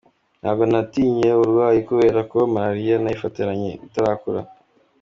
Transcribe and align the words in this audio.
Ntabwo 0.41 0.63
natindanye 0.71 1.29
uburwayi 1.35 1.79
kubera 1.89 2.19
ko 2.31 2.37
marariya 2.53 2.97
nayifatiranye 2.99 3.71
itarakura. 3.85 4.41